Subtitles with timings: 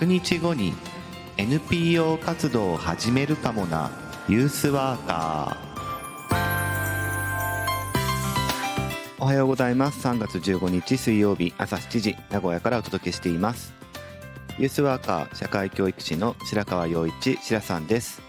[0.00, 0.74] 100日後に
[1.38, 3.90] NPO 活動を始めるかもな。
[4.28, 5.66] ユースワーカー。
[9.18, 10.06] おはようございます。
[10.06, 13.72] 3月15日水曜日朝7時名古屋からお届けしています。
[14.58, 18.20] ユースワーカー社会教育士の白川陽一白さんです。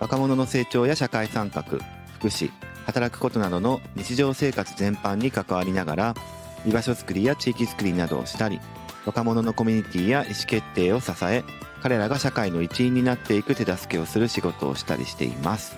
[0.00, 2.50] 若者の成長や社会参画福祉
[2.86, 6.14] 働くことなどの日常生活全般に関わりながら
[6.66, 8.58] 居場所づくりや地域づくりなどをしたり
[9.06, 11.44] 若者のコミュニティや意思決定を支え
[11.82, 15.76] 彼らが社会の一員になっていく手助けをする仕事をしたりしています。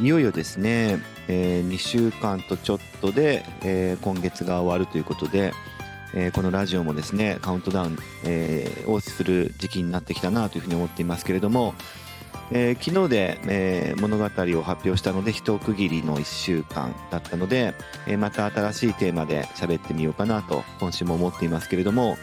[0.00, 0.98] いよいよですね、
[1.28, 5.52] えー、2週間とちょっとで、えー、今月が終わるということで、
[6.14, 11.74] えー、このラジオもですねカウントダウン、えー、をする時期になってきたなというふうに思っていますけれども、
[12.52, 17.74] えー、昨日で、えー、物語を発表したので一区切りの1週間だったので、
[18.06, 22.16] えー、また新しいテーマで喋ってみようかなと今週も思っていますけれども、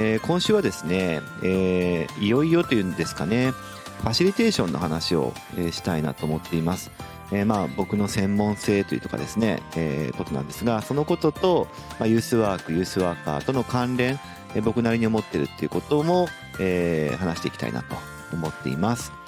[0.00, 3.52] えー、今週はですね、えー、いよいよというんですかね
[4.00, 6.90] ファシリテーションの話を、えー、したいなと思っています。
[7.32, 14.18] えー、まあ僕の専門性というとかですね、えー、ことなんですがそのことと、まあ、ユースワークユースワーカーとの関連、
[14.54, 17.94] えー、僕なりに思ってるっていうことも、えー、話していきたいなと
[18.32, 19.19] 思っています。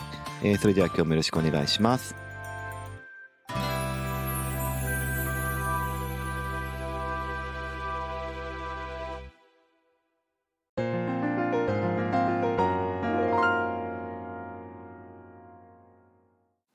[0.45, 2.17] えー、それでは今日もよろしくお願いします。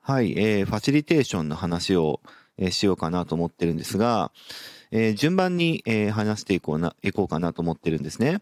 [0.02, 2.22] はい、えー、ファシリテーションの話を、
[2.58, 4.32] えー、しようかなと思ってるんですが、
[4.90, 8.42] えー、順番に、えー、話していこうな、いこうかなと思ってるんですね。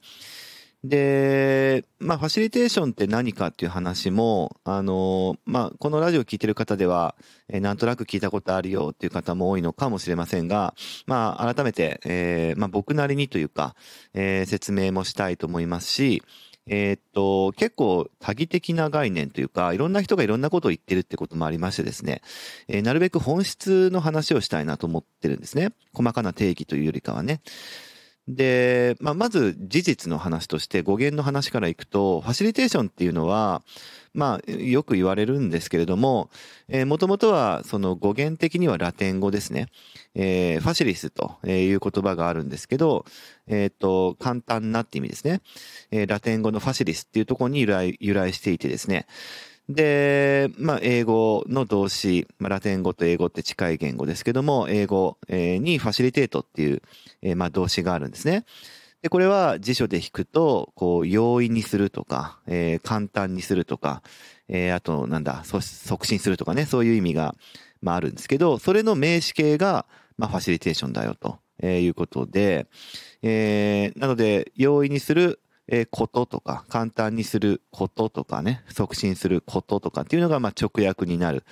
[0.89, 7.16] で、まあ、ファシリテーションって何かっていう話も、あの、まあ、このラジオを聞いてる方では、
[7.50, 10.75] えー、なんとなく聞いたことあるよっていう方も多いのかもしれませんが、
[11.08, 13.75] まあ、改めて、えー、まあ、僕なりにというか、
[14.13, 16.24] えー、説明もしたいと思いますし、
[16.68, 22.22] えー、っと、結構多義的な概念というか、いろんな人がいろんなことを言ってるってこともありましてですね、
[22.68, 25.74] えー、なるべく本質の話をしたいなと思ってるんですね。
[25.94, 27.41] 細かな定義というよりかはね。
[28.28, 33.62] で、まあ、まず事実の話として語源の話からいくと、ファシリテーションっていうのは、
[34.16, 36.30] まあ、よく言われるんですけれども、
[36.69, 39.68] えー、もともとは、その語源的にはラテン語ですね。
[40.16, 43.06] えー、ファシリスという言葉があるんですけど、
[43.47, 45.42] えっ、ー、と、簡単なって意味ですね。
[45.92, 49.06] えー、ラテン語のファシリスっていうところに由来、由来していてですね。
[49.67, 56.81] で、まあ、英語の動詞、まあ、ラテン語と英語って近い言語ですけども、英語にファシリテートっていう、
[57.21, 58.45] えー、まあ、動詞があるんですね。
[59.01, 64.03] で、これは辞書で引くと、こう、容易にするとか、えー、簡単にするとか、
[64.47, 67.35] えー、あと、なんだ、促進するとかね、そういう意味が、
[67.81, 69.85] まあ、あるんですけど、それの名詞形が、
[70.17, 72.67] まあ、ファシリテーションだよと、えー、いうことで、
[73.21, 81.43] えー、なので、容易にする、えー、こととか、簡単にすることとかね、促進することとかっていうのが、まあ、直訳になる、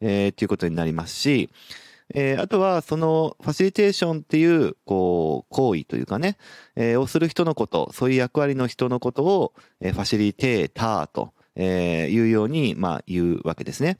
[0.00, 1.50] えー、っていうことになりますし、
[2.14, 6.36] えー、あとは、その、ファシリテーションっていう、こう、行為というかね、
[6.74, 13.98] えー、をする人のこと、そういう役割の人のことを、えー、ファシリテーターと、えー、いうように、まあ、言うわけですね。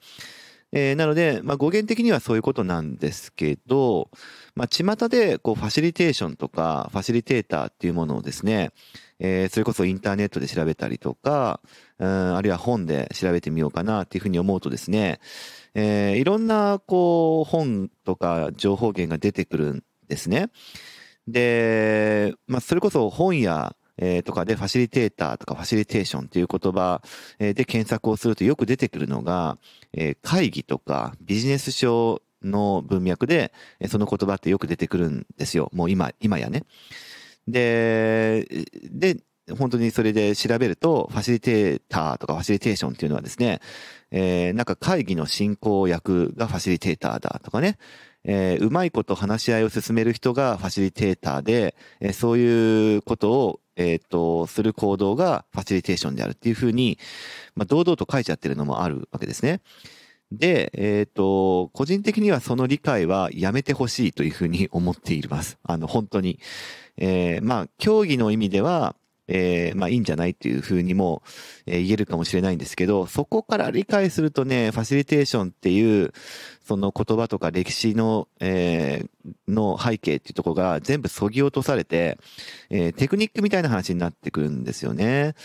[0.73, 4.09] えー、なので、まあ、語源的にはそういうことなんですけど、
[4.55, 8.71] まあ、巷で、こう、ファシリテーションとか、ファシリテーターっていうものをですね、
[9.23, 11.61] えー、それこそインターネットで調べたりとか、
[11.99, 15.19] うん、あるいは本で調べてみようかなっていうふうに思うとですね、
[15.75, 20.49] えー、いろんな、こう、本とか情報源が出てくるんですね。
[21.27, 27.03] で、まあ、それこそ本や、えー、とかでファシリテーターとかファシリテーションっていう言葉
[27.37, 29.59] で検索をするとよく出てくるのが、
[29.93, 33.53] えー、会議とかビジネス書の文脈で、
[33.87, 35.69] その言葉ってよく出てくるんですよ。
[35.73, 36.63] もう今、今やね。
[37.47, 38.47] で、
[38.91, 39.17] で、
[39.57, 43.59] 本当にそれで調べると、ファシリテーターとかファシリテーションっていうのはですね、
[44.11, 47.77] えー、なんか会議の進行役がファシリテーターだとかね、
[48.23, 56.99] えー、うまいこと話し合いを進める人がファシリテーターで、えー、そういうことを、えっ、ー、と、する行動がファシリテーションであるっていうふうに、
[57.55, 59.61] まあ、堂々と書いちゃってるのもあるわけですね。
[60.31, 65.57] で、えっ、ー、と、個人的にはその理解はやめてほしいというふうに思っています。
[65.63, 66.39] あの、本当に。
[66.97, 68.95] えー、まあ、競技の意味では、
[69.33, 71.23] えー、まあいいんじゃないっていうふうにも、
[71.65, 76.11] えー、言えるかもしれないんですけど、そこから理解するとね、ファシリテーションっていう、
[76.65, 82.17] その言葉とか歴史の、えー、の背景っていうところが全部削ぎ落とされて、
[82.69, 85.35] えー、テクニックみたいな話になってくるんですよね。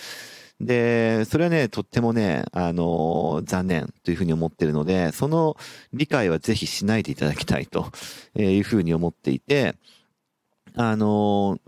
[0.61, 5.56] で、それはね、とってもね、あの、残念というふうに思ってるので、その
[5.93, 7.91] 理解はぜひしないでいただきたいと
[8.35, 9.75] いうふうに思っていて、
[10.75, 11.58] あの、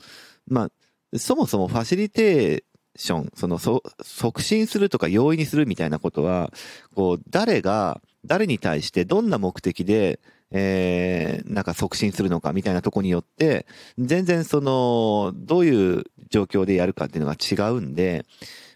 [0.46, 0.70] ま
[1.12, 2.64] あ、そもそもファシリテー
[2.96, 6.50] ション、その、そ促進するとか容易にするみたいなことは、
[6.94, 10.18] こう、誰が、誰に対してどんな目的で、
[10.50, 13.66] えー、なんか促進するのかみたいなとこによって、
[13.98, 18.24] 全然その、どういう状況でやるかっていうのが違うんで、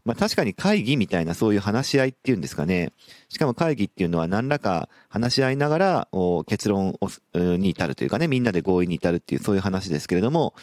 [0.04, 2.92] まあ確かに会議みたいなそういう話し合いっていうんですかね。
[3.28, 6.08] しかも会議っていうのは何らか話し合いながら
[6.46, 6.98] 結論
[7.34, 10.54] に至るというかね、みんなで合意に至るっていうそういう話ですけれども、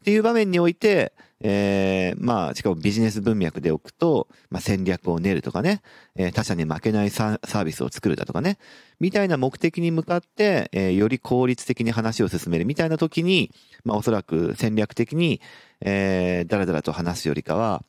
[0.00, 1.12] っていう場面において、
[1.44, 5.82] えー、まあ、しかもビジネス文脈で置くと、まあ、戦略を練るとかね、
[6.14, 8.58] えー、他社に負けないサービスを作るだとかね、
[9.00, 13.52] みたいな目的に向かって、えー、より効率的に話を進めるみたいな時に、
[13.84, 15.40] まあ、おそらく戦略的に、
[15.80, 17.84] えー、だらだらと話すよりかは、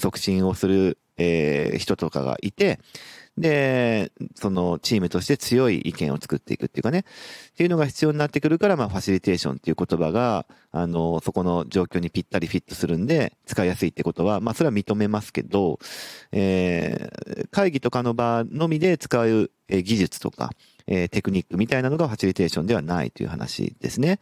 [0.00, 2.78] 促進をする、えー、人とかがいて、
[3.36, 7.02] で、そのチームとして強い意見を作っていくっていうかね、っ
[7.56, 15.78] ていうのが必要になってくるから、まあ、ファシリテーションっていう言葉が、あの、そこの状況にぴったりフィットするんで、使いやすいってことは、まあ、それは認めますけど、
[16.32, 20.50] えー、会議とかの場のみで使うえ技術とか、
[20.86, 24.18] えー、テクニックみたいなのがファシリテーションではないという話ですね。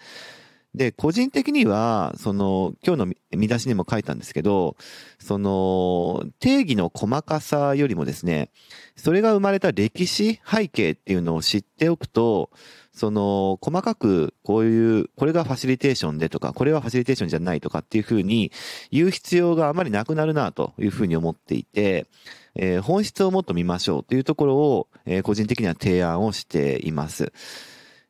[0.77, 4.77] で、個人的には、その、今日の見出しにも書いたんですけど、
[5.19, 8.51] その、定義の細かさよりもですね、
[8.95, 12.51] それが生まれた歴史、背景っていうのを知っておくと、
[12.93, 18.53] その、細かく、こういう、これがファシリテーションでとか、これはファシリテーションじゃないとかっていうふうに
[18.91, 22.07] 言う必要があまりなくなるなというふうに思っていて、
[22.55, 27.33] えー、本質をもっと見ましょうというところを、えー、個人的には提案をしています。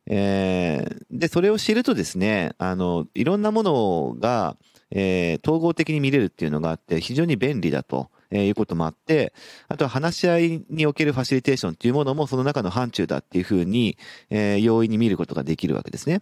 [0.08, 4.56] えー、で、それを知るとですね、あの、いろんなものが、
[4.90, 8.10] えー、統合的に見れるっていうのがあって、非常に便利だと。
[8.30, 9.32] えー、いうこともあって、
[9.68, 13.96] あとは話し合いにおけるファシリテーションっていうものもその中の範疇だっていうふうに、
[14.30, 16.20] えー、容易に見ることができるわけですね。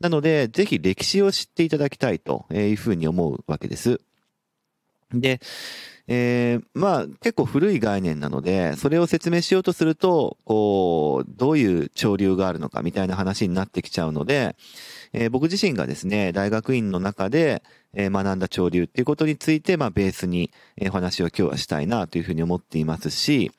[0.00, 4.00] なので、ぜひ歴史を知っていただきたいというふうに思うわけです。
[5.12, 5.40] で、
[6.08, 14.56] えー、まあ結構古い概念なので、それを説明しようとすると、こう、どういう潮流があるのかみたいな話になってきちゃうので、
[15.12, 17.62] えー、僕自身がですね、大学院の中で、
[17.96, 23.50] え、学んだ潮流っていうことについて、まあベースに、えお話を今日はしたいなというふうに思っていますし、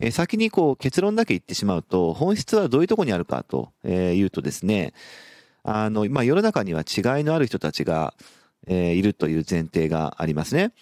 [0.00, 4.94] え先にこう結論だけ言ってしまうと、本質はどういうとこにあるかと、えいうとですね、
[5.62, 8.14] あの、まあ世の中には違いのある人たちが、
[8.66, 10.72] えいるという前提がありますね。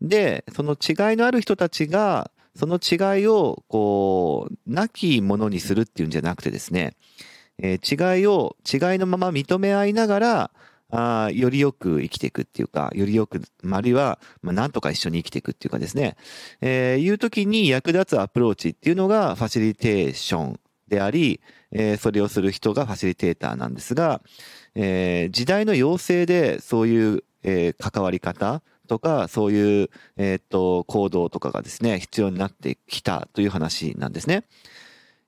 [0.00, 6.96] で、その違いのある人たちが、その違いを、こう、なきものにするっていうんじゃなくてですね、
[7.58, 10.50] えー、違いを、違いのまま認め合いながら、
[10.90, 16.16] あよりよく生きていくっていうか、よりよく、あるいは、まあ、なんとか一緒に生きていくっていうかですね、
[16.60, 21.40] えー、いう時に役立つアプローチっていうのがファシリテーションであり、
[21.72, 24.22] えー、それをする人がファシリテーターなんですが、
[24.74, 34.44] えー、時代の要請でそういう、えー、関わり方、とか、そういう、えっ、と、行動とかがですね、必要になってきたという話なんですね。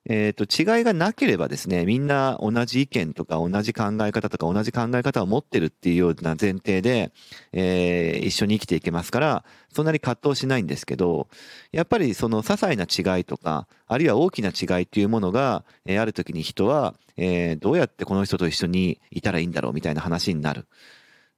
[0.09, 7.11] えっ、と、違いがなければですね、みんな同じ意見とか同じ考え方とか同じ考え方を持ってるっていうような前提で、
[7.53, 11.27] えー、一緒に生きていけますから、そんなに葛藤しないんですけど、
[11.73, 20.67] やっぱりその些細な違いとか、あるいは大きな違いっていうものが、えー、ある時に人は、えー、どうやってこの人と一緒にいたらいいんだろうみたいな話になる。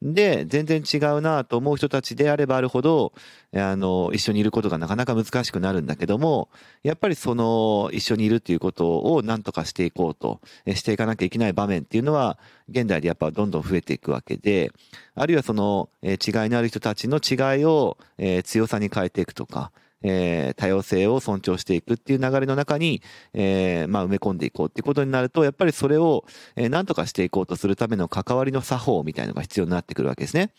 [0.01, 3.13] で、全然違うなと思う人たちであればあるほど、
[3.53, 6.51] あの、一緒にいることがなかなか難しくなるんだけども、
[6.85, 10.41] やっぱりその、一緒にいるっていうことを何とかしていこうと、
[10.75, 12.39] していかなきゃいけない場面っていうのは、
[12.69, 14.71] 現代でやっぱどんどん増えていくわけで、
[15.17, 16.17] あるいはその、違い
[16.49, 17.99] のある人たちの違いを、
[18.45, 23.03] 強さに変えていくとか、えー、多様性を尊重していくっていう流れの中に、
[23.35, 26.25] えー、まあ埋め込んでいこうっていうことになると、やっぱりそれを、
[26.57, 30.53] えー、何とかしていこうとするための関わりの作法みたいなのが必要になってくるわけですね。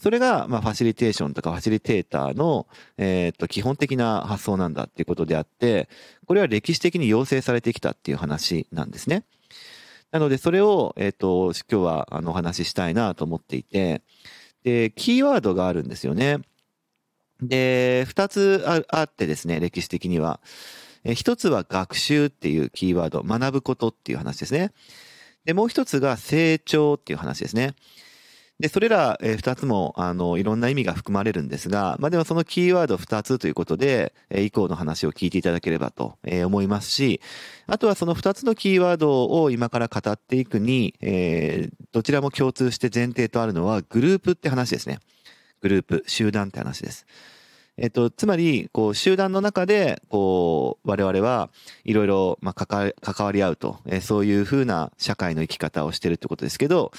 [0.00, 5.90] それが、まあ、ファシリテーションとかファシリテーターの、えっと、基本的な発想なんだっていうことであって、
[6.26, 9.24] これは歴史的に要請されてきたっていう話なんですね。
[10.10, 14.02] なので、それを、えっ、と、今日は、あの、お話ししたいなと思っていて、
[14.64, 16.38] で、キーワードがあるんですよね。
[17.42, 20.40] で、二つあってですね、歴史的には。
[21.04, 24.72] 一つは学習っていうキーワード、学ぶことっていう話ですね。
[25.44, 27.74] で、もう一つが成長っていう話ですね。
[28.60, 37.22] で、それら二つも、あの、いろんな意味が含まれるんですが、まあでもそのキーワード二つということで、以降の話を聞いていただければと思いますし、
[37.66, 44.98] あとはその二つのキーワードを今から語っていくに、えー、どちらも共通して前提とあるのはグループって話ですね。
[45.60, 47.06] グループ、集団って話です。
[47.76, 51.48] えっと、つまり、こう、集団の中で、こう、我々は
[51.84, 52.92] いろいろ、まあ、関
[53.24, 56.92] わり合うと、えー、そういうふうな社会の生き方をしてるってことですけど、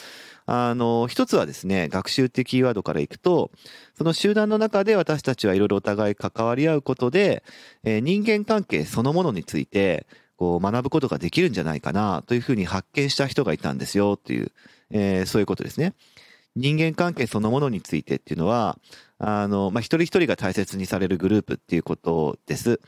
[0.47, 3.51] あの、一つはですね、学習ってキーワードからいくと、
[3.95, 7.43] その集団の中で私たちはいろいろお互い関わり合うことで、
[7.83, 14.51] えー、人間関係そのものについて、こう学ぶことができるんじゃないかなというふうに発見した人がいたんですよっていう、
[14.89, 15.93] えー、そういうことですね。
[16.55, 18.77] 人間関係そのものについてっていうのは、
[19.19, 22.81] あの、まあ、一人一人が大切にされるグループっていうことです。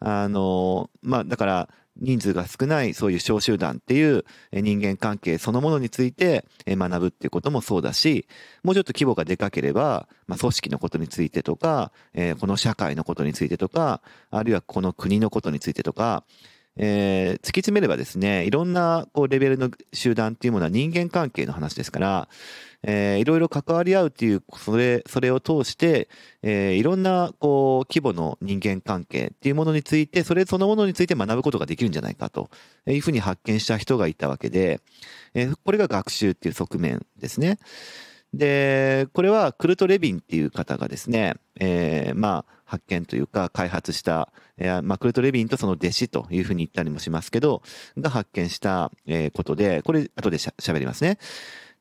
[0.00, 1.68] あの、まあ、だから、
[1.98, 8.26] 人数が少ないそういう小集団っていう人間関係そのものについて学ぶっていうこともそうだし、
[8.62, 16.24] もうちょっと規模がでかければ、まあ、組織のことについてとか、えー、この社会のことについてとか、あるいはこの国のことについてとか、
[16.78, 22.28] えー、突き詰めればですね、いろんなこうレベルの集団っていうものは人間関係の話ですから、
[22.88, 26.08] えー、いろいろ関わり合うっていう、それ、それを通して、
[26.42, 32.48] えー、いろんなこう規模の人間関係っていうものについて、それそのものについて学ぶことができるんじゃないかと
[32.86, 34.80] いうふうに発見した人がいたわけで、
[35.34, 37.58] えー、これが学習っていう側面ですね。
[38.32, 47.62] で、これはクルト・レビンっていう方がですね、えー、まあ、発見というか開発した、えー、まあ、クルト・レビンとその弟子というふうに言ったりもしますけど、
[47.96, 51.18] が発見した、えー、ことで、これ後でしゃ喋りますね。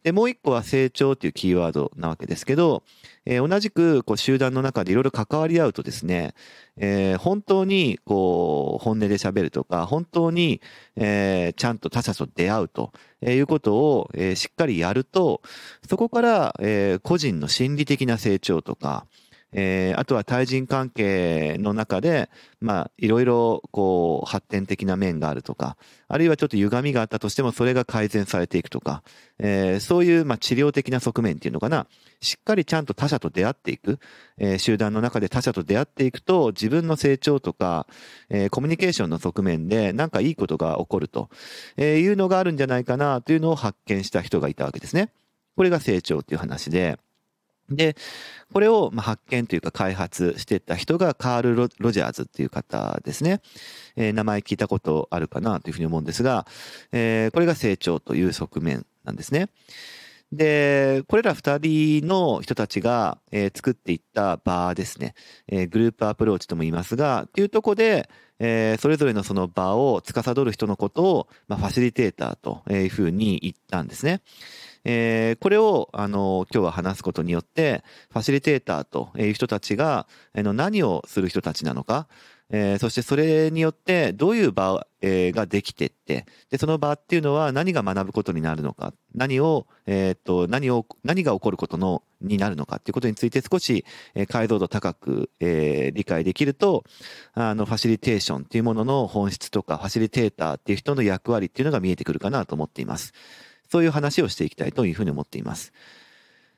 [0.06, 2.84] で、もう一個は成長っていうキーワードなわけですけど、
[3.26, 6.36] えー、同じくこう集団の中でいろいろ関わり合うとですね、
[6.78, 10.62] えー、本当にこう本音で喋るとか、本当に、
[10.96, 12.94] え、ちゃんと他者と出会うと
[13.24, 15.42] いうことを、え、しっかりやると、
[15.90, 19.08] そこから、えー、個人の心理的な成長とか、
[19.58, 25.78] えー、あとは対人関係の中で、まあ、いろいろ、こう、発展的な面があるとか、
[26.10, 29.02] あるいはちょっと歪みがあったとしても、それが改善されていくとか、
[29.40, 31.88] えー、そういう、まあ、治療的な側面っていうのかな、
[32.20, 34.00] しっかりちゃんと他者と出会っていく、
[34.38, 37.88] えー、集団の中で他者と出会っていくと、自分の成長とか、
[38.30, 41.30] えー、コミュニケーションの側面で、なんかいいことが起こると、
[41.78, 45.12] えー、いうのがあるんじゃないかな、というのを発見した人がいたわけですね。
[45.56, 47.00] これが成長っていう話で、
[47.70, 47.96] で、
[48.54, 53.42] これを発見というか開発してた人がカール・ロジャーズっていう方ですね。
[53.96, 56.46] えー、名前聞いたことあるかなというふうに思うんですが、
[56.92, 59.50] えー、これが成長という側面なんですね。
[60.32, 65.14] で、これら二人の人たちが、えー、作っていった場ですね、
[65.48, 74.22] えー、グループアプローチとも言いますが、っていうとこで、えー、それぞれのその場を司る人のことを、まあ、ファシリテーターというふうに言ったんですね。
[74.86, 82.08] えー、これを、あの、今日は話すことによって、ファシリテーターという人たちが、あの、何をする人たちなのか、
[82.52, 96.84] えー、そしてそれによってどういう場、えー、ができてって、で、その場っていうのは何が学ぶことになるのか、何を、えー、と、何を、何が起こることの、になるのかっていうことについて少し、え、解像度高く、え、理解できると、
[97.34, 103.14] あの、ファシリテーションっていうものの本質とか、ファシリテーターっていう人の役割っていうのが見えてくるかなと思っています。
[103.76, 105.74] そういう話をしていきたいというふうに思っています。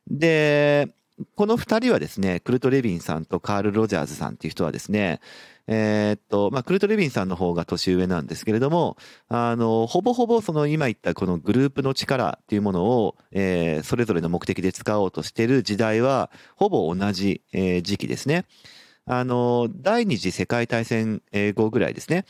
[0.07, 0.88] で、
[1.33, 5.19] この二人はですね、クルト・レビンさんとカール・ロジャーズさんっていう人はですね、
[5.65, 8.97] えー、っと、まあ、クルト・レビンさんの方が年上なんですけれども、
[9.29, 18.45] あの、ほぼほぼその今言ったこのグループの力っていうものを、えー、それぞれの目的で使おうとしている時代は、ほぼ同じ、えー、時期ですね。
[19.07, 21.24] あの、第二次世界大戦
[21.55, 22.25] 後ぐらいですね。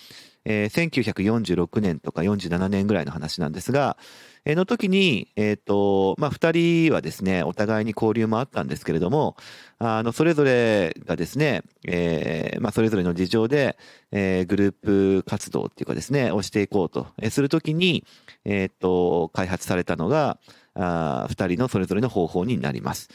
[0.49, 3.97] えー、1946年とか47年ぐらいの話なんですが、
[4.45, 9.35] えー、の時に、えっ、ー、と、まあ、二人はですね、お互いに交流もあったんですけれども、
[9.77, 13.77] あの、それぞれがですね、えー、まあ、それぞれの事情で、
[14.13, 14.73] えー、グルー
[15.19, 18.05] プ活動っていうかですね、をしていこうと、えー、するときに、
[18.45, 20.39] えっ、ー、と、開発されたのが、
[20.79, 23.09] あ二人のそれぞれの方法になります。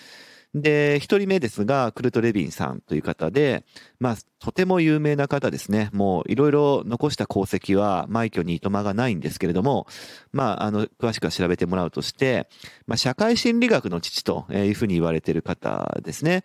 [0.54, 3.64] で、一人目ですが、クルト・レビンさんという方で、
[3.98, 5.88] まあ、とても有名な方ですね。
[5.92, 9.86] もう、いろいろ残した功績は、枚挙にいとまがないんですけれども、
[10.30, 12.48] まあ、あの、詳しくは調べてもらうとして、
[12.86, 16.44] まあ、社会心理学の父というふうに言われている方ですね。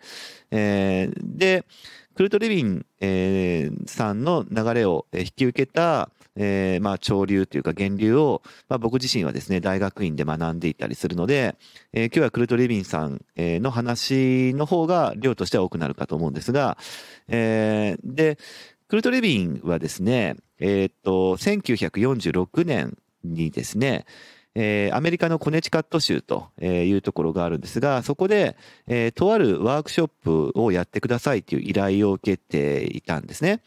[0.50, 1.66] えー、で、
[2.14, 11.56] クルト・レビン、えー、さんの流れを引き受けた、えー、まあ、潮流というか源流を、まあ、僕自身はですね、大学院で学んでいたりするので、
[11.92, 16.78] えー、今日はクルト・レビンさんの話の方が量としては多くなるかと思うんですが、
[17.26, 18.38] えー、で、
[18.86, 24.06] クルト・レビンはですね、えー、っと、1946年にですね、
[24.54, 33.60] えー、アメリカのコネチカット州というところがあるんですが、そこで、えー、とあるワークショップをやってくださいという依頼を受けていたんですね。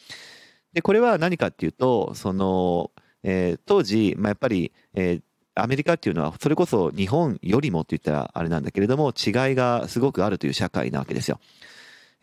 [0.74, 2.92] で、これは何かっていうと、その、
[3.24, 5.22] えー、当時、まあ、やっぱり、えー、
[5.56, 11.40] アメリカっていうのは、それこそ日本よりもって言ったらあれなんだけれども、違いがすごくあるという社会なわけですよ。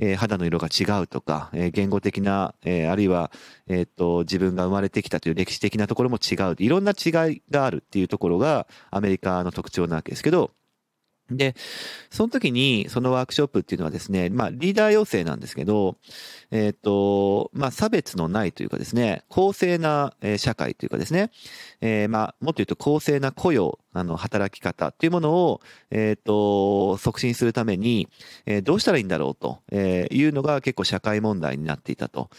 [0.01, 3.33] えー、肌の色が違うとか、えー、言語的な、えー、あるいは、
[3.67, 6.57] えっ、と、自分が生まれてきたという歴史的なところも違う。
[6.59, 10.53] いろんな違いがあるっていうところがアメリカの特徴なわけですけど、
[11.31, 11.55] で、
[12.11, 15.99] その時に、そのワークショップっていうのはですね、まあ、リーダー養成なんですけど、
[16.51, 21.31] えっ、ー、と、まあ、差別のないというかですね、公正な、社会というかですね、
[21.81, 28.09] えー、まあ、もっと言うと公正な雇用、あの、働き方っていうものを、えっ、と、促進するために、
[28.47, 32.31] えどうしたらいいんだろうと、えいうのが結構社会問題になっていたと。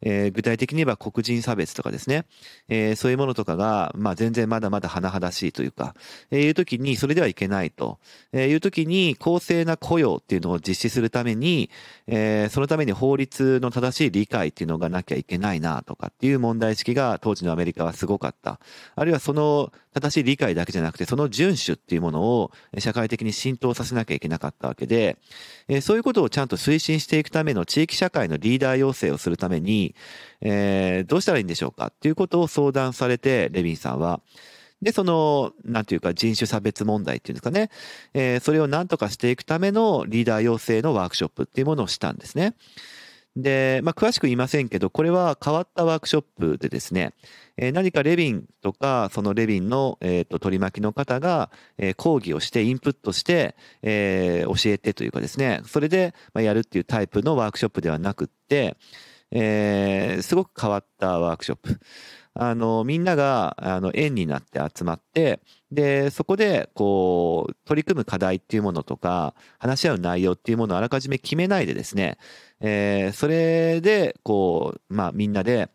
[0.00, 2.26] え具体的に言えば黒人差別とかですね、
[2.68, 5.94] えそういうものとかが、まあ、全然まだまだ甚だしいというか、
[6.30, 7.98] えいう時にそれではいけないと、
[8.32, 11.70] えいう時に公正な雇用っていうのを実施するために、
[12.06, 18.60] えそのために法律の正しい理解っていうのがなきゃいけないなとかっていう問題意識が当時のアメリカはすごかった。
[18.94, 25.18] あるいはその正しい理解だけじゃなくて、その遵守っていうものを社会的に浸透させなきゃいけなかったわけで、
[25.82, 29.94] そういうことをちゃんと推進していくための地域社会のリーダー養成をするために、
[30.40, 34.20] えー、どうしたらいいんでしょうかっていうことを相談されて、レビンさんは。
[34.80, 37.70] で、その、なんていうか人種差別問題っていうんですかね。
[38.14, 42.54] えー、それを何とかしていくためのリーダー養成のワークショップっていうものをしたんですね。
[43.42, 47.14] で、まあ、詳しく言いませんけど、これは変わったワークショップでですね、
[47.56, 58.76] えー、何かレビンとか、そのレビンの、えーと、取り巻きの方が、えー、講義をして、インプットして、えー、教えてというかですね、それで、まあ、やるっていうタイプのワークショップではなくって、
[59.30, 61.80] えー、すごく変わったワークショップ。
[62.40, 65.40] あの、みんなが、あの、円になって集まって、
[65.72, 72.16] で、そこで、こう、取り組む課題っていうものとか、話し合う内容っていうものをあらかじめ決めないでですね、
[72.60, 75.68] えー、それで、こう、まあ、みんなで、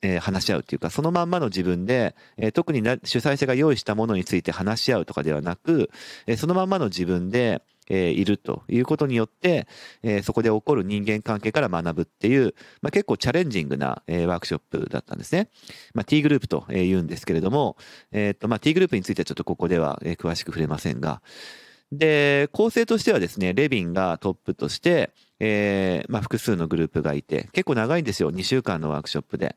[0.00, 5.90] えー、話し合うっていうか、そのまんまの自分で、えー、特に主催者が用意したものについて話し合うとかではなく、
[6.26, 9.66] えー、そのまんまの自分で、えー、いるということによって、
[10.02, 15.50] えー、そこで起こる人間関係から学ぶっていう、まあ、結構チャレンジングな、えー、ワークショップだったんですね。
[15.94, 17.76] まあ、T グループと言うんですけれども、
[18.12, 21.22] えっ、と、まあ、T グループについてはちょっとここでは詳しく触れませんが、
[21.90, 25.10] で、構成としてはですね、レビンがトップとして、
[25.40, 28.30] えー、まあ、複数のグループがいて、結構長いんですよ。
[28.30, 29.56] 2週間のワークショップで。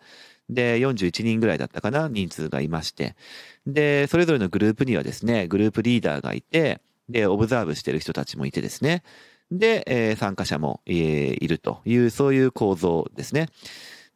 [0.49, 3.15] で、41人ぐらいだったかな、人数がいまして。
[3.67, 9.04] で、それぞれのグループにはですね、グループリーダーがいて、で、オブザーブしてる人たちもいてですね。
[9.52, 13.50] で、えー、参加者も、えー、いるという、そういう構造ですね。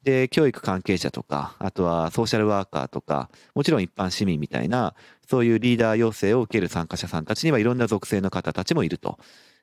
[0.04, 4.96] で、教育関係者とか、あとはソーシャルワーカーとか、もちろん一般市民みたいな、
[5.28, 9.18] そういうリーダー要請を受ける参加者さんたちにはいろんな属性の方たちもいると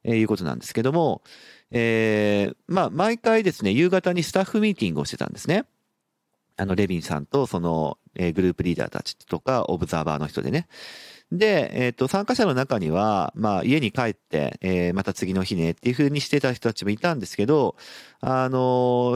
[0.04, 1.22] いうことなんですけども、
[1.70, 5.64] えー、まあ、毎回ですね、夕方にスタッフミーティングをしてたんですね。
[6.56, 10.66] あの、レビンさんとその、えー、グループリーダーたちとか、オブザーバーの人でね。
[11.32, 17.74] で、えっ、ー、と、参加者の中には、まあ、家に帰って、えー、また次の日ねっていう風にしてた人たちもいたんですけど、
[18.20, 18.58] あの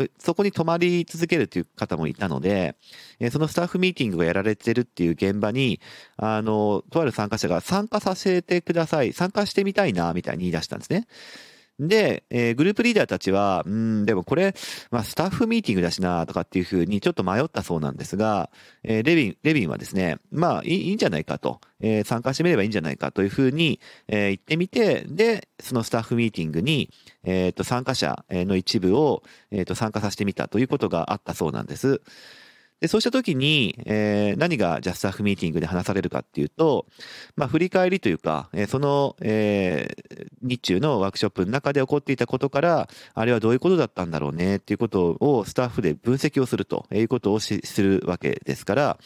[0.02, 2.76] ー、そこに泊まり続けるという方もいたので、
[3.20, 5.79] え、そのスタッフミーティングがやられてるっていう現場に、
[6.16, 11.07] あのとある参加者が参加させてください、参加してみたいな、みたいに言い出したんですね。
[11.78, 14.54] で、えー、グループリーダーたちは、うん、でもこれ、
[14.90, 18.50] まあ、スタッフミーティングだしな、とかっていうふうにちょっと迷ったそうなんですが、
[18.82, 26.90] えー、レビン、レビンはですね、まあいい、いんじゃないかと、えー、参加してみればいいんじゃないかというふうに、えー、言ってみて、で、そのスタッフミーティングに、
[27.24, 32.00] えっ、ー、と、参加者の一部を、えっ、と、参加させてみたということがあったそうなんです。
[32.80, 36.86] で、そうした時に、えー、何がジャスタッフミーティングで話されるかっていうと、
[37.34, 48.98] まあ、振り返りというか、えー、その、えー、日中のワークショップの中で起こっていたことから、あれはどういうことだったんだろうねっていうことをスタッフで分析をするということをしするわけですから、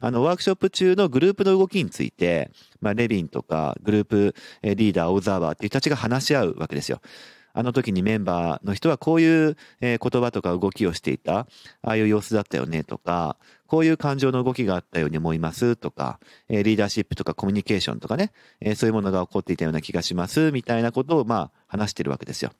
[0.00, 2.50] あの、ワークショップ中のグループの動きについて、
[2.82, 7.00] まあ、レビンとかグループリーダー、オブザーバーっていう人たちが話し合うわけですよ。
[7.54, 11.46] あの時にメンバーの人はこういう言葉とか動きをしていた、あ
[11.82, 13.36] あいう様子だったよねとか、
[13.66, 18.32] こういう感情の動きがあったように思いますとか、リーダーシップとかコミュニケーションとかね、
[18.76, 22.50] そういうものが起こっていたような気がしますみたいなことをまあ話してるわけですよ。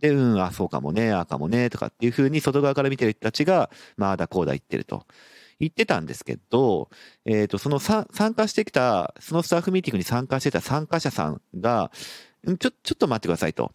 [0.00, 5.06] で、うん、あ、そうかもね、ああかもね、とかっていうふうに外側から見てる人たちが、まあ、だこうだ言ってると。
[5.60, 6.90] 言ってたんですけど、
[7.24, 11.92] えっ、ー、と、その参加してきた、そのスタッフミーティングに参加してた参加者さんが、
[12.58, 13.72] ちょ、ちょっと待ってくださいと。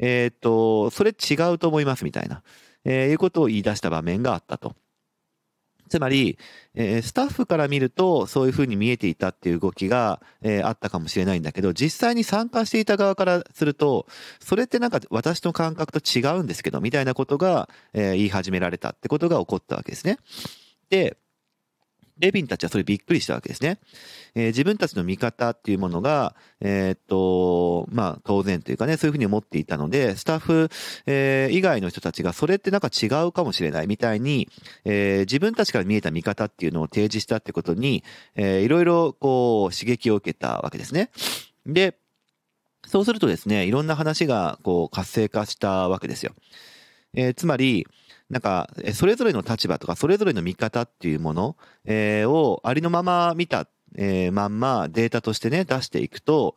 [0.00, 2.42] えっ、と、それ違うと思いますみたいな、
[2.84, 4.74] えー、いうことを言い出した場面があったと。
[5.90, 6.38] つまり、
[6.74, 14.06] えー、スタッフから見るとそういうふうに見えていたっていう動きが、えー、あったかもしれないんだけど、実際に参加していた側からすると、
[14.38, 20.18] それってなんか私の感覚と違うんですけど、みたいなことが、えー、言い始められたってことが起こったわけですね。
[20.90, 21.16] で、
[22.20, 23.78] レビンたちはそれびっくりしたわけですね。
[24.34, 30.68] えー、自分たちの味方っていうものが、えー、っと、まあ、当然というかね、そういうふうに思っていたので、スタッフ、
[31.06, 34.48] えー、以外の人たちがそれってなんか違うかもしれないみたいに、
[34.84, 38.04] えー、自分たちから見えた味方っていうのを提示したってことに、
[38.36, 41.10] えー、いろいろこう、刺激を受けたわけですね。
[41.66, 41.96] で、
[42.86, 46.32] そうするとですね、いろんな話がこう活性化したわけですよ。
[47.14, 47.86] えー、つまり、
[48.30, 53.66] なんか、それぞれの立場とか、それぞれの見方っていうもの、をありのまま見た、
[53.96, 56.54] えー、まんまデータとしてね、出していくと、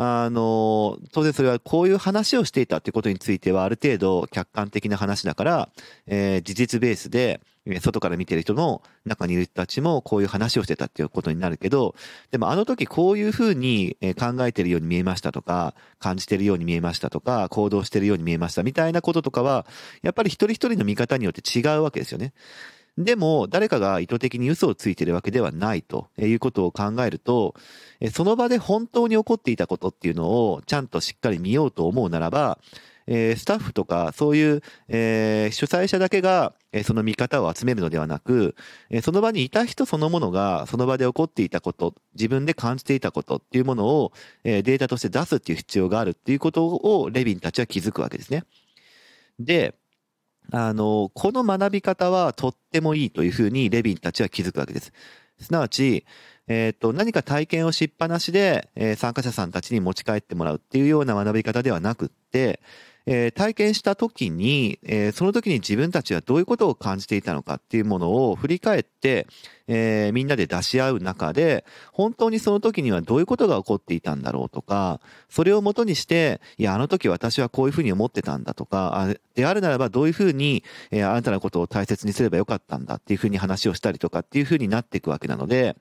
[0.00, 5.68] あの、当然それはこういう話をしていたってことについてはある程度客観的な話だから、
[6.06, 7.40] えー、事実ベースで、
[7.80, 11.96] 外から見てる人の中にいる人たちもこういう話をしてたっていうことになるけど、
[12.30, 19.66] でもあの時こういうふうに考えてるように見えましたとか、感じてるように見えましたとか、行動してるように見えましたみたいなこととかは、
[20.02, 22.32] やっぱり一人一人の見方によって違うわけですよね。
[22.98, 27.54] でも、誰かが意図的に嘘をついているわけではないということを考えると、
[28.12, 32.58] その場で本当に起こっていたことっていうのをちゃんとしっかり見ようと思うならば、
[33.06, 38.56] スタッフとかそういう、主催者だけが、その見方を集めるのではなく、
[39.02, 48.42] その場にいた人そのものがその場で起こっていたこと、自分で感じていたことっていうものを、データとして出すっていう必要があるっていうことをレビンたちは気づくわけですね。
[49.38, 49.76] で、
[50.52, 54.92] あの、この学び方はとってもいいというふうにレビンたちは気づくわけです。
[55.40, 56.04] すなわち、
[56.48, 62.60] えっ、と、何か体験をしっぱなしで、えー、参加者さんたちに持ち帰ってもらうっていうような学び方ではなくって、
[63.06, 69.26] えー、体験した時に、えー、その時に自分たちはどういうことを感じていたのかっていうものを振り返って、
[69.68, 85.76] えー、みんなで出し合う中で、本当にその時にはどういうことが起こっていたんだろうとか、それをもとにして、いや、あの時私はこういうふうに思ってたんだとか、であるならばどういうふうに、えー、あなたのことを大切にすればよかったんだっていうふうに話をしたりとかっていうふうになっていくわけなので、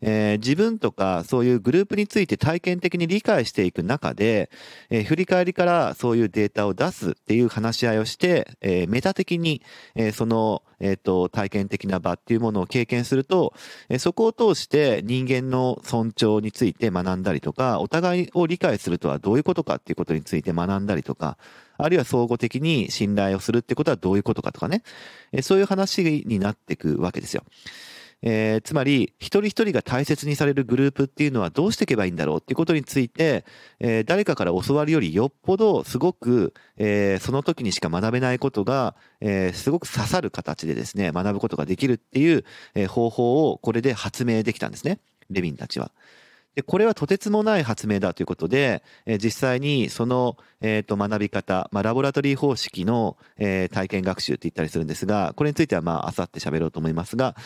[0.00, 4.50] えー、自分とかそういうグループについて体験的に理解していく中で、
[4.90, 9.62] えー、振り返りからそういうデータを出すっていう話し合いをして、えー、メタ的に、
[9.94, 13.54] えー、その、えっ、と、体験的な場っていうものを経験すると、
[13.88, 21.38] えそこを通して人間の尊重について学んだりとか、お互いを理解するとはどういうことかっていうことについて学んだりとか、
[21.78, 24.82] あるいは相互的に信頼をするってことはどういうことかとかね、
[25.32, 27.44] えそういう話になっていくわけですよ。
[28.22, 33.44] えー、つまり、一人一人が大切にされるグループっていうのはどうしていけばいいんだろうっていうことについて、
[33.78, 42.44] えー、誰かから教わるよりよっぽどすごく、えー、その時にしか学べないことが、え、すごく刺さる形でですね、学ぶことができるっていう、
[42.88, 44.98] 方法をこれで発明できたんですね。
[45.30, 45.92] レビンたちは。
[46.56, 57.36] で、これはとてつもない発明だということで、え、実際にその、えっ、と、学び方、まあ、ラボラトリー方式の、え、体験学習って言ったりするんですが、これについては、まあ、あさって喋ろうと思いますが、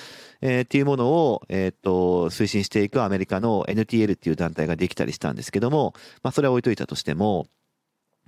[0.40, 5.92] えー、っていうものを、えっ、と、推進していくアメリカの NTL っていう団体ができたりしたんですけども、
[6.23, 7.49] まあ、それは置いといたとしても、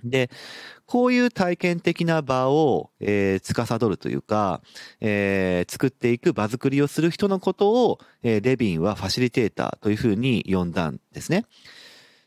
[0.03, 0.29] で、
[0.85, 4.61] こういう体験的な場を、えー、司るというか、
[5.01, 11.45] えー、作っていく場作りをする人のことを、えー、レビンはファシリテーターというふうに呼んだんですね。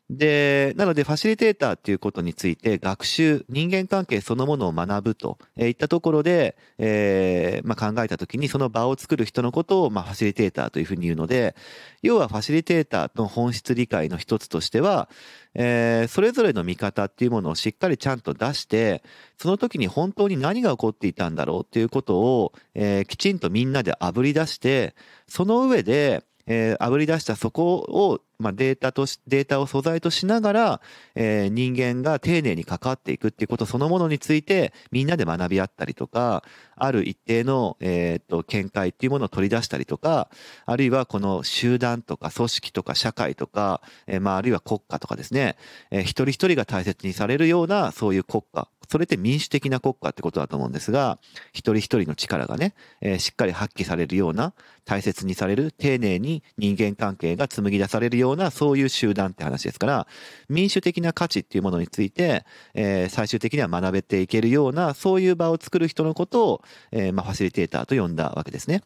[0.09, 11.57] で、なのでファシリテーターっていうことについて学習、人間関係そのものを学ぶといったところで、えー、まあ、考えたときにその場を作る人のことを、まあ、ファシリテーターというふうに言うので、
[12.03, 15.09] 要はファシリテーターの本質理解の一つとしては、
[15.55, 19.03] えー、それぞれの見方っていうものをしっかりちゃんと出して、
[19.39, 24.95] その時に本当に何が起こっていたんだろうっていうことを、えー、きちんとみんなで炙り出して、
[25.27, 30.81] その上で、えー、炙り出したそこを、まあ、データとし、データを素材としながら、
[31.15, 36.43] えー、人間が丁寧に関わっていくっていうことそのものについて、みんなで学び合ったりとか、
[36.77, 40.29] ある一定の、えっ、と、見解っていうものを取り出したりとか、
[40.67, 45.57] あるいはこの集団とか組織とか社会とか、えー、まあ、あるいは国家とかですね、
[45.91, 51.19] えー、一人一人が大切にされるような、そういう国家、それって民主的な国家ってことだと思うんですが、
[51.53, 54.53] 一人一人の力がね、えー、しっかり発揮されるような、
[54.85, 60.07] 大切にされる、丁寧に人間関係が紡ぎ出されるような、そういう集団って話ですから、
[60.49, 62.45] 民主的な価値っていうものについて、
[62.75, 68.83] えー、最終的には学べていけるような、そういう場を作る人のことを、えー、まあ、ファシリテーターと呼んだわけですね。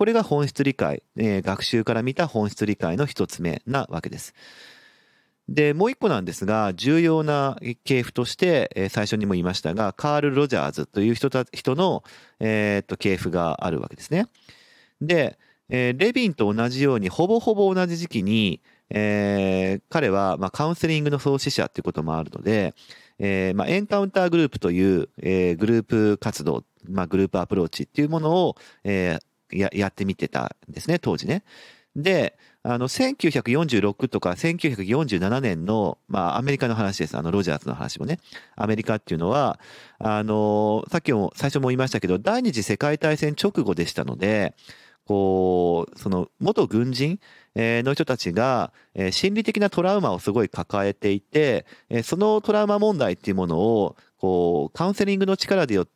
[0.00, 4.34] これが本質理解、え、学習から見た本質理解の一つ目なわけです。
[5.50, 12.04] で、もう一個なんですが、重要な系譜として、えー、最初にも言いましたが、カール・ロジャーズという人た人の、
[12.38, 14.28] えー、と系譜があるわけですね。
[15.00, 18.60] で、えー、レビンと同じように、ほぼほぼ同じ時期に、
[18.90, 22.74] えー、彼は、まあ、カウンセリングの創始者っていうこともあるので、
[23.18, 31.42] えーまあ、エンカウンターグループという、えー、グループ活動、まあ、グループアプローチっていうものを、えー、ややってみてたんですね、当時ね。
[31.96, 37.16] で、あの、1946とか1947年の、まあ、アメリカの話です。
[37.16, 38.18] あの、ロジャーズの話もね。
[38.54, 39.58] アメリカっていうのは、
[39.98, 44.54] あの、さっきも、最初も言いましたけど、第二次世界大戦直後でしたので、
[45.06, 47.18] こう、その、元軍人
[47.56, 48.72] の人たちが、
[49.10, 51.66] 心理的なトラウマをすごい抱えていて、
[52.04, 55.86] そのトラウマ問題っていうものを、こう、カウンセリングの力でよ、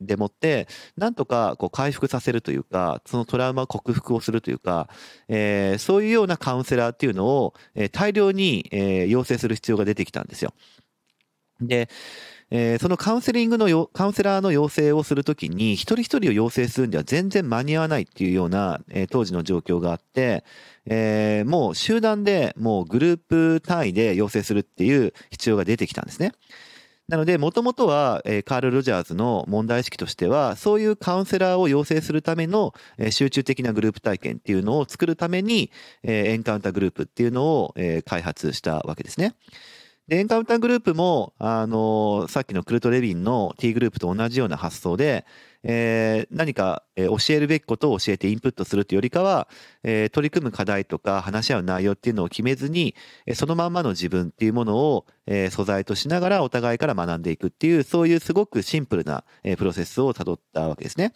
[0.00, 4.88] でもって、なんとか、こう、回復させるというか、そのトラウマを克服をするというか、
[5.28, 7.54] えー、そういうようなカウンセラーっていうのを、
[7.92, 10.52] 大量に、えー、要請する必要が出てきたんですよ。
[11.60, 11.88] で、
[12.54, 20.44] えー、そのカウンセリングの、カウンセラーの要請をするときに、一人一人を要請するには全然間に合わないっていうような、えー、当時の状況があって、
[20.84, 26.32] えー、もう集団で、もうグループ単位で要請するっていう必要が出てきたんですね。
[27.08, 35.70] なので、もともとは、え、カール・ロジャーズの問題意識としては、そういうカウンセラーを養成するための、え、集中的なグループ体験っていうのを作るために、
[36.02, 39.34] え、エンカウンターグループっていうのを、え、開発したわけですね。
[40.10, 45.24] エンカウンターグループも、あの、さっきのクルト・レビンの T グループと同じような発想で、
[45.62, 49.46] えー、何か、教えるべきことを教えてインプットするというよりかは、
[49.84, 52.96] えー、取り組む課題とか話し合う内容っていうのを決めずに、
[53.34, 61.12] そのまんまの自分っていうものを、え、素材としながらお互いから学んでいくっていう、そういうすごくシンプルな、え、プロセスをたどったわけですね。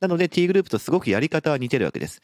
[0.00, 2.22] なので T グループとすごくやり方は似てるわけです。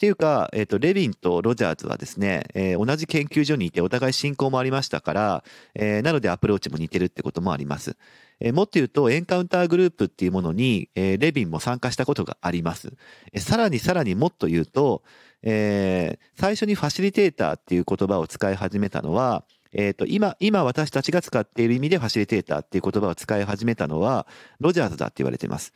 [0.00, 7.98] ていうか、えっ、ー、と、レビンとロジャーズはですね、えー、同じ研究所にいてお互い進行もありましたから、えー、なのでアプローチも似てるってこともあります。
[8.40, 12.94] えー、もっと言うと、エンカウンターグループっていうものに、えー、レビンも参加したことがあります。
[13.34, 15.02] えー、さらにさらにもっと言うと、
[15.42, 24.26] えー、最初にファシリテーターっていう言葉を使い始めたのは、えっ、と、今、今私たちが使っている意味でファシリテーターっていう言葉を使い始めたのは、
[24.60, 25.74] ロジャーズだって言われてます。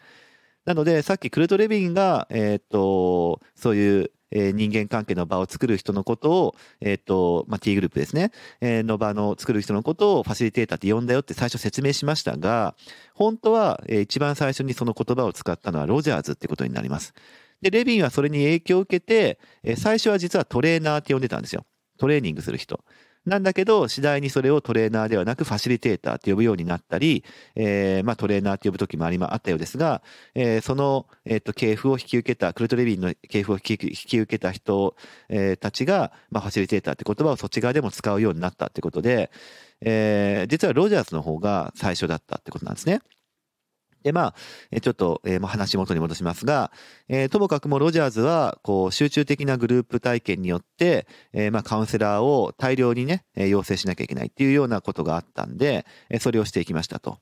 [0.65, 12.75] なので、さっきクルト・レビンが、えっ、と、そういうえー、人間関係の場を作る人のことを、えっ、ー、と、まあ、T グループですね、えー、の場の作る人のことをファシリテーターって呼んだよって最初説明しましたが、
[13.15, 17.15] 本当は、えー、一番最初にその言葉を使ったのはロジャーズってことになります。
[17.63, 21.65] で、レビンはそれに影響を受けて、えー、最初は実はトレーナーって呼んでたんですよ。
[21.97, 22.85] トレーニングする人。
[23.27, 30.03] なんだけど、次第にそれをトレーナーではなくファシリテーターって呼ぶようになったり、えー、まあトレーナーって呼ぶ時もありま、あったようですが、
[30.35, 34.95] えー、その、えっ、ー、と、系譜を引き受けた、クルトレビンの系譜を引き受けた人、
[35.31, 39.31] えー、たちが、まあファシリテーターって言葉をそっち側でも使うようになったってことで、
[39.81, 43.01] えー、実はロジャーズの方が最初だったってことなんですね。
[44.05, 44.35] で、ま
[44.71, 46.71] あ、ちょっと、えー、話元に戻しますが、
[47.09, 57.19] えー、ともかくもロジャーズは、こう、集中的なグループ体験によって、えー、まあ、カウンセラーを大量にね、要請しなきゃいけないっていうようなことがあったんで、えそれをしていきましたと。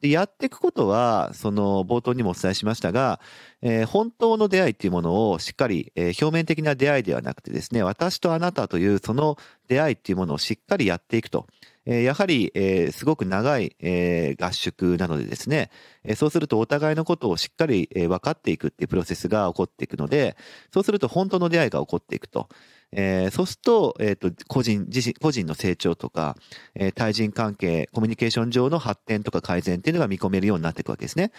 [0.00, 3.18] で、やっていくことは、その、冒頭にもお伝えしましたが、
[3.60, 11.46] え、本当の出会いっていうものをしっかり、え、表面的な出会いではなくてですね、私とあなたというその出会いっていうものをしっかりやっていくと。
[11.84, 15.70] えやはり、え、すごく長い、え、合宿なのでですね、
[16.04, 20.36] え、そうするとお互いのことをしっかり、え、分かっていくっていうプロセスが起こっていくので、
[20.72, 22.48] そうすると本当の出会いが起こっていくと。
[22.94, 26.36] えー、そうすると、えっ、と、個人、自身、個人の成長とか、
[26.74, 31.32] えー、対人関係、コミュニケーション上の発展とか改善っていうのが見込めるようになっていくわけですね。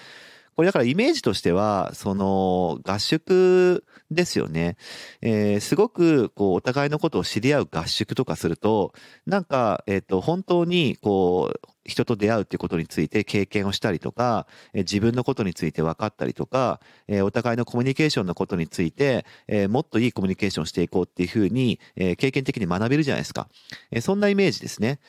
[0.55, 4.77] これだからイメージとしては、その合宿ですよね。
[5.21, 8.93] えー、すごくこうお互いのことを知り合う合宿とかすると、
[9.25, 23.49] なんか、えっ、と、本当にこう、人と出会うっていうことについて経験をしたりとか、え、自分のことについて分かったりとか、え、お互いのコミュニケーションのことについて、え、もっといいコミュニケーションしていこうっていうふうに、え、経験的に学べるじゃないですか。
[23.91, 24.99] え、そんなイメージですね。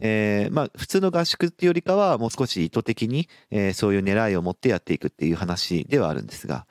[0.00, 6.66] えー、まあ、普通の合宿っていうよりかは、もう少し意図的に、えー、そういう狙いを持ってやっていくっていう話ではあるんですが、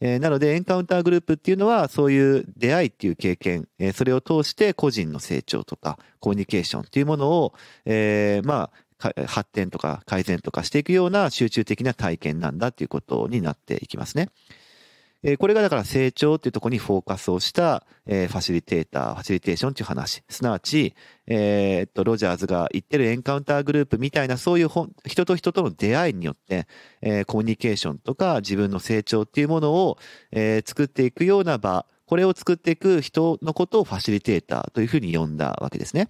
[0.00, 14.28] えー、なので、エンカウンターグループっていうのは、そういう出会いっていう経験、えー、それを通して個人の成長とか、コミュニケーションっていうものを、えー、まあ、発展とか改善とかしていくような集中的な体験なんだっていうことになっていきますね。
[15.24, 20.22] えこれがだから成長っていうところにフォーカスをした、えファシリテーター、ファシリテーションっていう話。
[20.28, 20.94] すなわち、
[21.28, 24.68] えー、っと、ロジャーズが言ってるエンカウンターグループみたいな、そういう
[25.06, 26.66] 人と人との出会いによって、
[27.02, 29.98] えー、コミュニケーションとか自分の成長っていうものを、
[30.32, 36.08] えー、作っていくような場、これを作っていく人のことをファシリテーターというふうに呼んだわけですね。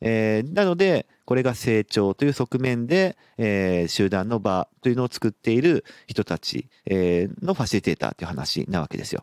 [0.00, 9.22] えー、なので、これが成長という側面で、えー、集団の場というのを作っている人たち、えー、のファシリテーターという話なわけですよ。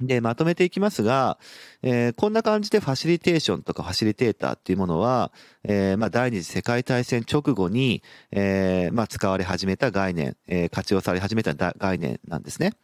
[0.00, 1.38] で、まとめていきますが、
[1.82, 5.32] えー、こんな感じでファシリテーションとかファシリテーターっていうものは、
[5.64, 12.74] えー、まあ、第二次世界大戦直後に、えー、まあ、使われ始めた概念、えー、活用され始めた概念なんですね。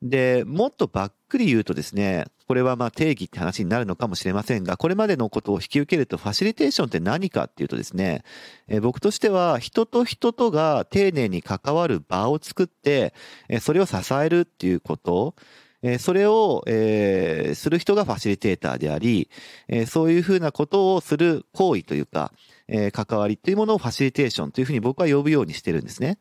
[0.00, 8.24] で、もっとばっくり言うとですね、これはまあ定義って話になるのかもしれませんが、これまでのことを引き受けると、ファシリテーションって何かっていうとですね、
[8.66, 13.14] え僕としては人と人とが丁寧に関わる場を作って、
[13.48, 15.36] えそれを支えるっていうこと、
[15.82, 19.30] えそれを、えする人がファシリテーターであり、
[19.68, 22.32] えそういうふうなことをする行為というか、
[22.66, 26.18] え関わりというものをファシリテーションというふうに僕は呼ぶようにしてるんですね。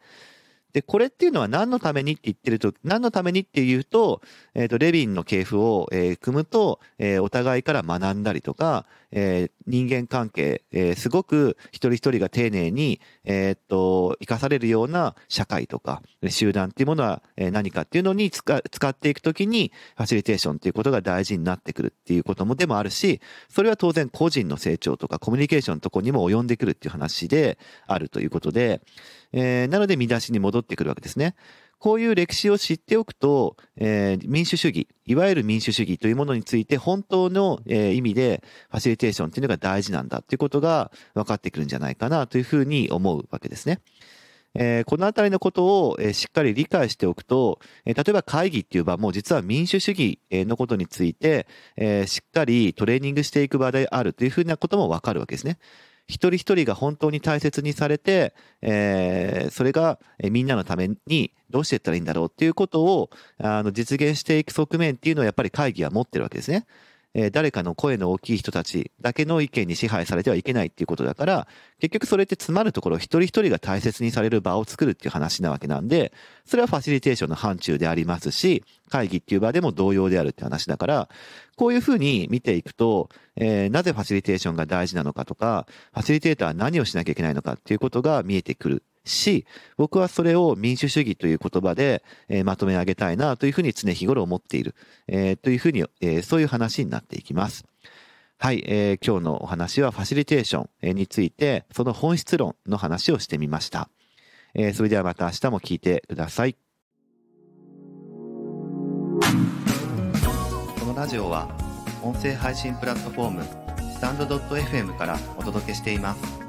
[0.74, 4.22] で、これっていうのは何のためにって言ってると、何のためにっていうと、
[4.54, 28.82] えっ、と、レビンの系譜を、えー組むと、えーお互いから学んだりとか、えー人間関係、えーすごく一人一人が丁寧に、えーっと、生かされるような社会とか、集団っていうものはえー何かっていうのに使使っていくときに、ファシリテーションっていうことが大事になってくるっていうこともでもあるし、それは当然個人の成長とかコミュニケーションのとこにも及んでくるっていう話であるということで、
[29.34, 31.36] えーなので見出しに戻ってくるわけですね。
[31.80, 43.80] こういう歴史を知っておくと、えー民主主義、いわゆる民主主義というものについて本当の、えー意味でファシリテーションっていうのが大事なんだということが分かってくるんじゃないかなというふうに思うわけですね。
[44.56, 55.60] えーこのあたりのことを、えーしっかり理解しておくと、えー例えば会議っていう場も実は民主主義のことについて、えーしっかりトレーニングしていく場であるというふうなこともわかるわけですね。
[56.10, 66.66] 一人一人が本当に大切にされて、えーそれがみんなのためにどうしていったらいいんだろうっていうことをあの実現していく側面っていうのをやっぱり会議は持ってるわけですね。
[67.14, 71.48] えー誰かの声の大きい人たちだけの意見に支配されてはいけないっていうことだから、
[71.80, 76.14] 結局それって詰まるところ一人一人が大切にされる場を作るっていう話なわけなんで、
[76.46, 81.10] それはファシリテーションの範疇でありますし、会議っていう場でも同様であるって話だから、
[81.56, 88.84] こういうふうに見ていくと、えーなぜファシリテーションが大事なのかとか、ファシリテーターは何をしなきゃいけないのかっていうことが見えてくる。
[89.06, 89.46] し、
[89.78, 94.76] 僕はそれを民主主義という言葉で、えーまとめ上げたいなというふうに常日頃思っている、
[95.08, 97.66] えーというふうに、えーそういう話になっていきます。
[98.38, 103.90] はい、えー今日のお話はファシリテーションについて、その本質論の話をしてみました。
[104.54, 106.56] えーそれではまた明日も聞いてください。
[110.80, 111.50] このラジオは
[112.02, 113.44] 音声配信プラットフォーム
[113.94, 116.49] スタンド .fm からお届けしています。